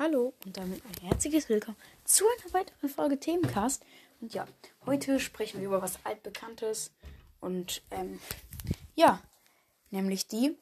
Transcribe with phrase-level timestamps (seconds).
[0.00, 3.84] Hallo und damit ein herzliches Willkommen zu einer weiteren Folge Themencast.
[4.20, 4.46] Und ja,
[4.86, 6.92] heute sprechen wir über was altbekanntes
[7.40, 8.20] und ähm,
[8.94, 9.20] ja,
[9.90, 10.56] nämlich die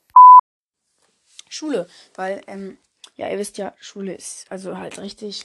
[1.50, 2.78] Schule, weil ähm,
[3.16, 5.44] ja, ihr wisst ja, Schule ist also halt richtig,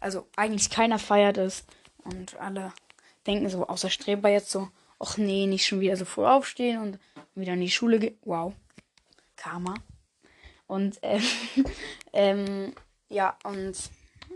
[0.00, 1.62] also eigentlich keiner feiert es
[1.98, 2.72] und alle
[3.28, 4.68] denken so, außer Streber jetzt so,
[4.98, 6.98] ach nee, nicht schon wieder so früh aufstehen und
[7.36, 8.18] wieder in die Schule gehen.
[8.22, 8.52] Wow,
[9.36, 9.74] Karma.
[10.66, 11.22] Und ähm,
[12.12, 12.74] ähm,
[13.12, 13.76] ja, und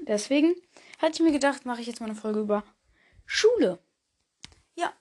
[0.06, 0.54] deswegen
[0.98, 2.64] hatte ich mir gedacht, mache ich jetzt mal eine Folge über
[3.24, 3.78] Schule.
[4.74, 4.92] Ja,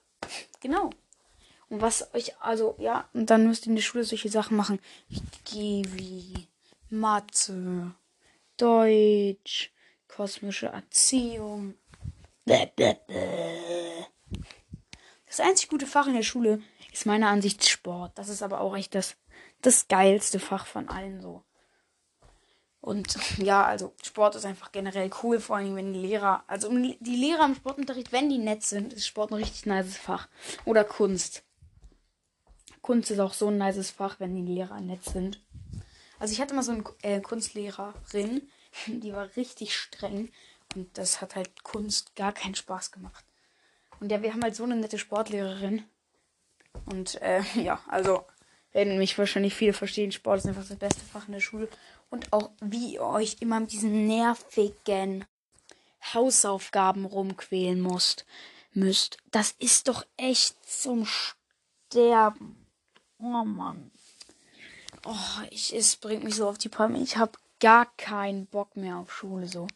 [0.61, 0.89] genau.
[1.69, 4.79] Und was euch, also, ja, und dann müsst ihr in der Schule solche Sachen machen.
[5.51, 6.47] wie
[6.89, 7.95] Mathe,
[8.57, 9.71] Deutsch,
[10.07, 11.75] kosmische Erziehung.
[15.25, 16.61] Das einzig gute Fach in der Schule
[16.93, 18.17] ist meiner Ansicht Sport.
[18.17, 19.17] Das ist aber auch echt das,
[19.61, 21.43] das geilste Fach von allen so.
[22.85, 27.15] Und ja, also Sport ist einfach generell cool, vor allem wenn die Lehrer, also die
[27.15, 30.27] Lehrer im Sportunterricht, wenn die nett sind, ist Sport ein richtig nices Fach.
[30.65, 31.41] Oder Kunst.
[32.83, 35.43] Kunst ist auch so ein nices Fach, wenn die Lehrer nett sind.
[36.19, 38.47] Also ich hatte mal so eine äh, Kunstlehrerin,
[38.85, 40.31] die war richtig streng
[40.75, 43.25] und das hat halt Kunst gar keinen Spaß gemacht.
[43.99, 45.85] Und ja, wir haben halt so eine nette Sportlehrerin.
[46.85, 48.27] Und äh, ja, also
[48.75, 50.11] werden mich wahrscheinlich viele verstehen.
[50.11, 51.69] Sport ist einfach das beste Fach in der Schule.
[52.09, 55.23] Und auch wie ihr euch immer mit diesen nervigen
[56.13, 58.25] Hausaufgaben rumquälen musst,
[58.73, 59.17] müsst.
[59.31, 62.67] Das ist doch echt zum Sterben.
[63.17, 63.91] Oh Mann.
[65.05, 66.99] Oh, ich, es bringt mich so auf die Palme.
[66.99, 67.31] Ich habe
[67.61, 69.67] gar keinen Bock mehr auf Schule so.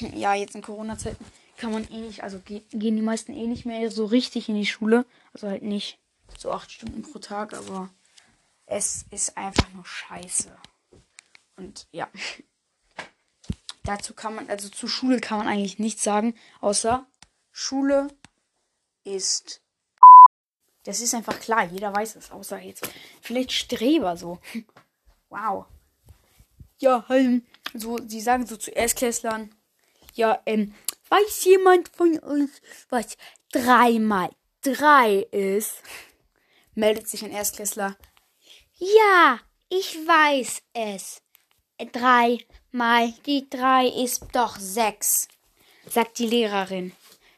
[0.14, 1.24] Ja, jetzt in Corona-Zeiten
[1.56, 4.66] kann man eh nicht, also gehen die meisten eh nicht mehr so richtig in die
[4.66, 5.06] Schule.
[5.32, 6.00] Also halt nicht
[6.36, 7.88] so acht Stunden pro Tag, aber
[8.66, 10.56] es ist einfach nur scheiße.
[11.56, 12.08] Und ja.
[13.84, 17.06] Dazu kann man, also zu Schule kann man eigentlich nichts sagen, außer
[17.52, 18.08] Schule
[19.04, 19.62] ist.
[20.84, 22.88] Das ist einfach klar, jeder weiß es, außer jetzt
[23.20, 24.38] vielleicht Streber so.
[25.28, 25.66] Wow.
[26.78, 27.44] Ja, ähm,
[27.74, 29.52] so, sie sagen so zu Erstklässlern,
[30.14, 30.72] ja, ähm,
[31.08, 32.52] weiß jemand von uns,
[32.88, 33.16] was
[33.50, 34.30] drei mal
[34.62, 35.82] drei ist?
[36.74, 37.96] Meldet sich ein Erstklässler.
[38.78, 41.22] Ja, ich weiß es.
[41.92, 42.38] Drei
[42.72, 45.28] mal die drei ist doch sechs,
[45.88, 46.92] sagt die Lehrerin.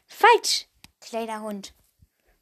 [0.05, 0.67] Falsch,
[0.99, 1.73] kleiner Hund.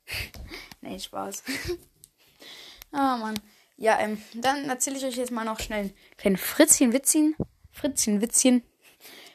[0.81, 1.43] nee, Spaß.
[2.91, 3.39] oh Mann.
[3.75, 7.35] Ja, ähm, dann erzähle ich euch jetzt mal noch schnell ein kleines Fritzchen-Witzchen.
[7.71, 8.63] Fritzchen-Witzchen.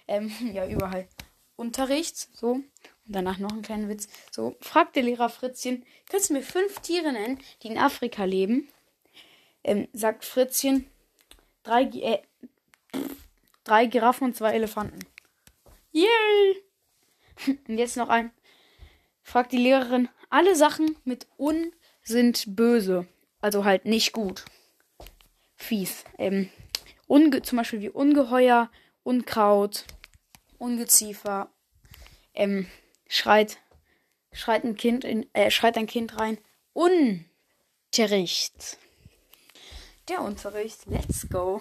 [0.09, 1.09] Ähm, ja, überall.
[1.55, 2.55] Unterricht, so.
[2.55, 2.67] Und
[3.06, 4.09] danach noch ein kleiner Witz.
[4.33, 8.69] So, fragt der Lehrer Fritzchen, kannst du mir fünf Tiere nennen, die in Afrika leben?
[9.65, 10.87] Ähm, sagt Fritzchen,
[11.62, 12.23] drei, äh,
[13.65, 14.99] Drei Giraffen und zwei Elefanten.
[15.93, 16.62] Yay!
[17.69, 18.33] Und jetzt noch ein.
[19.23, 23.06] Fragt die Lehrerin, alle Sachen mit un sind böse.
[23.41, 24.45] Also halt nicht gut.
[25.55, 26.05] Fies.
[26.19, 26.50] Ähm,
[27.06, 28.71] unge zum Beispiel wie Ungeheuer,
[29.05, 29.84] Unkraut,
[30.59, 31.53] Ungeziefer.
[32.34, 32.67] Ähm,
[33.09, 33.59] schreit,
[34.33, 36.39] schreit ein Kind in, äh, schreit ein Kind rein.
[36.73, 38.79] Unterricht.
[40.09, 40.87] Der Unterricht.
[40.87, 41.61] Let's go.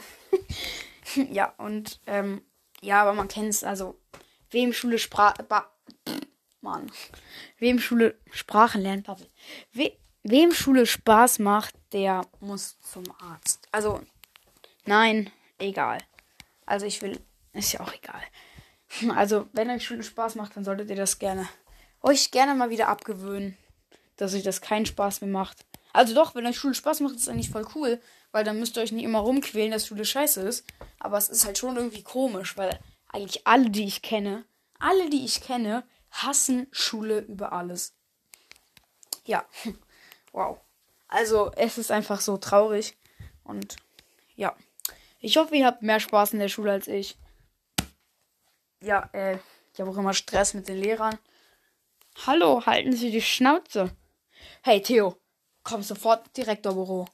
[1.32, 2.42] ja, und ähm,
[2.82, 4.00] ja, aber man kennt es, also
[4.50, 5.46] wem Schule Sprache.
[6.62, 6.92] Mann.
[7.58, 9.08] Wem Schule Sprachen lernt,
[9.74, 9.94] We
[10.24, 13.68] wem Schule Spaß macht, der muss zum Arzt.
[13.72, 14.02] Also,
[14.86, 15.98] nein, egal.
[16.68, 17.20] Also ich will.
[17.54, 18.22] Ist ja auch egal.
[19.16, 21.48] Also, wenn euch Schule Spaß macht, dann solltet ihr das gerne
[22.04, 23.58] euch gerne mal wieder abgewöhnen,
[24.18, 25.66] dass euch das keinen Spaß mehr macht.
[25.94, 28.78] Also doch, wenn euch Schule Spaß macht, ist das eigentlich voll cool, weil dann müsst
[28.78, 30.66] ihr euch nicht immer rumquälen, dass Schule scheiße ist.
[31.00, 32.80] Aber es ist halt schon irgendwie komisch, weil
[33.10, 34.46] eigentlich alle, die ich kenne,
[34.80, 37.94] alle, die ich kenne, hassen Schule über alles.
[39.26, 39.46] Ja,
[40.32, 40.60] wow.
[41.08, 42.98] Also es ist einfach so traurig.
[43.44, 43.76] Und
[44.36, 44.56] ja,
[45.20, 47.18] ich hoffe, ihr habt mehr Spaß in der Schule als ich.
[48.82, 49.38] Ja, äh,
[49.74, 51.18] ich habe auch immer Stress mit den Lehrern.
[52.26, 53.96] Hallo, halten Sie die Schnauze.
[54.64, 55.21] Hey Theo,
[55.64, 57.06] komm sofort Direktorbüro.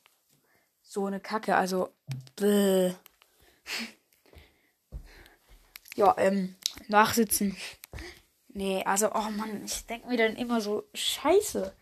[0.81, 1.89] So eine Kacke, also.
[2.35, 2.93] Bäh.
[5.95, 6.55] Ja, ähm,
[6.89, 7.57] nachsitzen.
[8.49, 11.75] Nee, also, oh Mann, ich denke mir dann immer so, scheiße.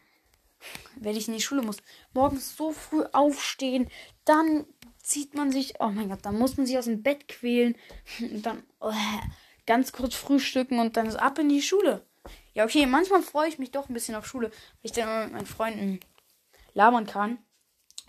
[0.95, 1.77] Wenn ich in die Schule muss.
[2.13, 3.89] Morgens so früh aufstehen,
[4.23, 4.65] dann
[5.03, 7.75] zieht man sich, oh mein Gott, dann muss man sich aus dem Bett quälen.
[8.21, 8.93] Und dann oh,
[9.65, 12.05] ganz kurz frühstücken und dann ist ab in die Schule.
[12.53, 15.33] Ja, okay, manchmal freue ich mich doch ein bisschen auf Schule, weil ich dann mit
[15.33, 15.99] meinen Freunden
[16.75, 17.39] labern kann.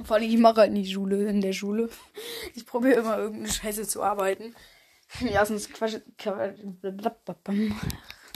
[0.05, 1.89] Vor allem, ich mache halt nicht Schule in der Schule.
[2.55, 4.55] Ich probiere immer irgendeine Scheiße zu arbeiten.
[5.21, 5.97] Ja, sonst Quatsch.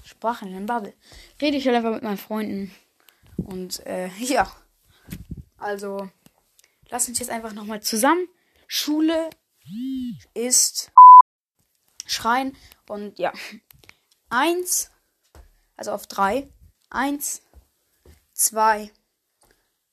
[0.04, 0.94] Sprachen in Bubble.
[1.40, 2.74] Rede ich halt einfach mit meinen Freunden.
[3.36, 4.50] Und äh, ja.
[5.58, 6.08] Also,
[6.88, 8.26] lass uns jetzt einfach nochmal zusammen.
[8.66, 9.28] Schule
[10.32, 10.92] ist
[12.06, 12.56] Schreien.
[12.88, 13.32] Und ja.
[14.30, 14.90] Eins.
[15.76, 16.48] Also auf drei.
[16.88, 17.42] Eins.
[18.32, 18.90] Zwei.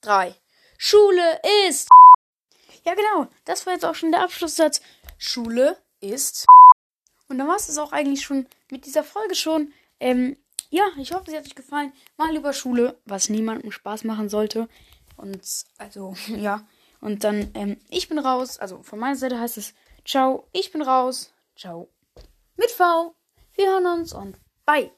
[0.08, 0.34] Drei.
[0.78, 1.90] Schule ist.
[2.86, 3.28] Ja, genau.
[3.44, 4.80] Das war jetzt auch schon der Abschlusssatz.
[5.18, 6.46] Schule ist.
[7.28, 9.74] Und dann war es auch eigentlich schon mit dieser Folge schon.
[10.00, 10.38] Ähm,
[10.70, 11.92] ja, ich hoffe, sie hat euch gefallen.
[12.16, 14.70] Mal über Schule, was niemandem Spaß machen sollte.
[15.18, 15.42] Und
[15.78, 16.66] also, ja.
[17.02, 18.60] Und dann, ähm, ich bin raus.
[18.60, 19.74] Also von meiner Seite heißt es
[20.06, 21.34] Ciao, ich bin raus.
[21.58, 21.90] Ciao.
[22.56, 23.14] Mit V.
[23.56, 24.90] Wir hören uns und bye.